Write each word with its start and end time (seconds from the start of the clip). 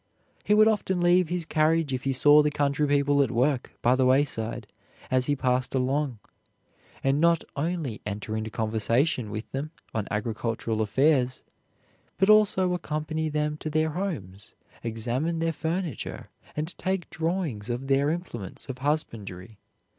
He 0.43 0.55
would 0.55 0.67
often 0.67 0.99
leave 0.99 1.29
his 1.29 1.45
carriage 1.45 1.93
if 1.93 2.05
he 2.05 2.11
saw 2.11 2.41
the 2.41 2.49
country 2.49 2.87
people 2.87 3.21
at 3.21 3.29
work 3.29 3.71
by 3.83 3.95
the 3.95 4.07
wayside 4.07 4.65
as 5.11 5.27
he 5.27 5.35
passed 5.35 5.75
along, 5.75 6.17
and 7.03 7.21
not 7.21 7.43
only 7.55 8.01
enter 8.03 8.35
into 8.35 8.49
conversation 8.49 9.29
with 9.29 9.51
them 9.51 9.69
on 9.93 10.07
agricultural 10.09 10.81
affairs, 10.81 11.43
but 12.17 12.31
also 12.31 12.73
accompany 12.73 13.29
them 13.29 13.57
to 13.57 13.69
their 13.69 13.89
homes, 13.91 14.55
examine 14.81 15.37
their 15.37 15.53
furniture, 15.53 16.25
and 16.55 16.75
take 16.79 17.07
drawings 17.11 17.69
of 17.69 17.85
their 17.85 18.09
implements 18.09 18.69
of 18.69 18.79
husbandry. 18.79 19.59